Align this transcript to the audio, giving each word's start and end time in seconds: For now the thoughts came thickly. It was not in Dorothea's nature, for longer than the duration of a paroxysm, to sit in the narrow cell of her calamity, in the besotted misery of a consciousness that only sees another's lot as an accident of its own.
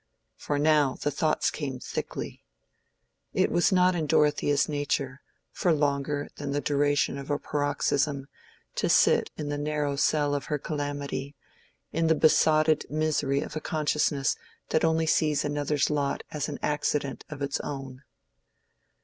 For 0.35 0.57
now 0.57 0.97
the 0.99 1.11
thoughts 1.11 1.51
came 1.51 1.77
thickly. 1.79 2.43
It 3.35 3.51
was 3.51 3.71
not 3.71 3.93
in 3.93 4.07
Dorothea's 4.07 4.67
nature, 4.67 5.21
for 5.51 5.71
longer 5.71 6.27
than 6.37 6.49
the 6.53 6.59
duration 6.59 7.19
of 7.19 7.29
a 7.29 7.37
paroxysm, 7.37 8.27
to 8.77 8.89
sit 8.89 9.29
in 9.37 9.49
the 9.49 9.59
narrow 9.59 9.95
cell 9.95 10.33
of 10.33 10.45
her 10.45 10.57
calamity, 10.57 11.35
in 11.93 12.07
the 12.07 12.15
besotted 12.15 12.87
misery 12.89 13.41
of 13.41 13.55
a 13.55 13.61
consciousness 13.61 14.35
that 14.69 14.83
only 14.83 15.05
sees 15.05 15.45
another's 15.45 15.91
lot 15.91 16.23
as 16.31 16.49
an 16.49 16.57
accident 16.63 17.23
of 17.29 17.43
its 17.43 17.59
own. 17.59 18.01